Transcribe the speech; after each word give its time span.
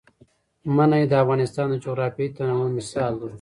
منی 0.75 1.03
د 1.07 1.13
افغانستان 1.23 1.65
د 1.69 1.75
جغرافیوي 1.83 2.29
تنوع 2.35 2.69
مثال 2.77 3.13
دی. 3.19 3.29